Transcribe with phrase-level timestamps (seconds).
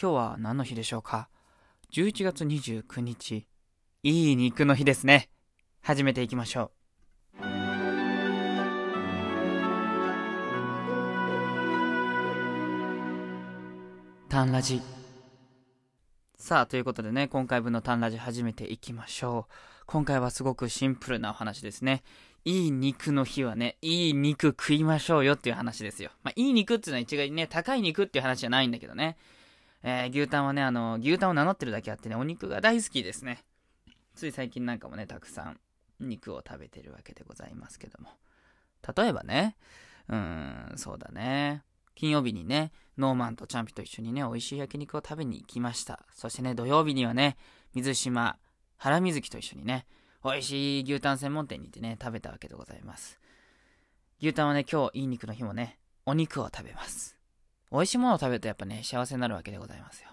[0.00, 1.28] 今日は何の日でしょうか
[1.92, 3.46] ?11 月29日。
[4.02, 5.30] いい肉の日ですね。
[5.82, 6.72] 始めていきましょ
[7.38, 7.44] う。
[14.28, 14.82] タンラジ。
[16.36, 19.52] さあ、ということでね、今回分のタンラジ始めていきましょう。
[19.86, 22.02] 今回はすごくシンプルなお話ですね。
[22.44, 26.10] いい肉の日はね、いい肉食いましょうよっていう話ですよ。
[26.24, 29.16] まあ、いい肉っていうのは一概にね、高い肉っていう話じゃないんだけどね。
[29.86, 33.44] えー、牛タンはね、あの、牛タンを名乗ってるだけあってね、お肉が大好きですね。
[34.14, 35.60] つい最近なんかもね、たくさん
[36.00, 38.08] 肉を食べてるわけでございますけども。
[38.96, 39.56] 例えばね、
[40.08, 41.62] うーん、そうだね。
[41.94, 46.06] 金曜日にね、ノーマンとチャンピと一緒にね、美味しい焼肉を食べに行きました。
[46.14, 47.36] そしてね、土曜日にはね、
[47.74, 48.38] 水島、
[48.78, 49.86] 原水木と一緒にね、
[50.24, 53.20] 美味しい牛タン専門店に行ってね、食べたわけでございます。
[54.22, 57.18] 牛タンはね、今日いい肉の日もね、お肉を食べます。
[57.74, 60.08] 美味しいものを食べるとやっぱね、幸せになるわけでございますよ。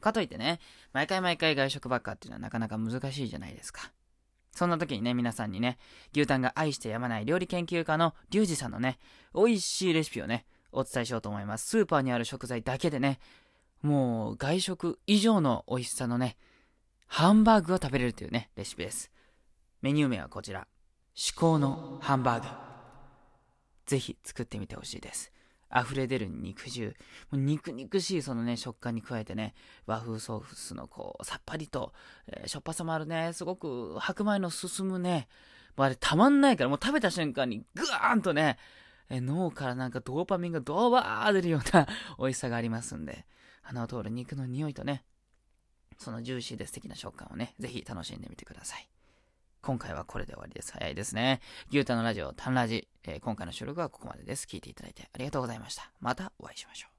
[0.00, 0.60] かといってね、
[0.92, 3.90] 毎回毎回外食ばっかっていうのはなかなか難しいじゃないですか。
[4.52, 5.78] そんな時にね、皆さんにね、
[6.14, 8.98] 牛タンが愛してやまない料理研究家のリュウジさんのね、
[9.34, 11.66] 美味しいレシピをね、お伝えしようと思います。
[11.66, 13.18] スーパーにある食材だけでね、
[13.80, 16.36] もう外食以上の美味しさのね、
[17.06, 19.10] ハンバーグを食べれるというね、レシピです。
[19.80, 20.66] メニュー名はこちら。
[21.14, 22.48] 至高のハンバーグ。
[23.86, 25.32] ぜひ作ってみてほしいです。
[25.74, 26.96] 溢れ出る肉汁。
[27.30, 29.54] もう肉肉しいそのね、食感に加えてね、
[29.86, 31.92] 和風ソースのこう、さっぱりと、
[32.26, 35.28] えー、しょっぱさもあるね、すごく白米の進むね、
[35.76, 38.58] もうあれたまんないから、もう食べた瞬間にグーンとね、
[39.10, 41.86] えー、脳からなんかドーパミンがドーバー出るような
[42.18, 43.26] 美味しさがありますんで、
[43.62, 45.04] 鼻を通る肉の匂いとね、
[45.98, 48.88] そのジューシーで素敵な食感をね、ぜひ楽しんでみてください。
[49.60, 50.72] 今回はこれで終わりです。
[50.72, 51.40] 早いですね。
[51.70, 54.46] 牛タンのラジオ、タンラジ、えー、今回の収録はここまでです。
[54.46, 55.90] 聞いていただいてありがとうございました。
[56.00, 56.97] またお会いしましょう。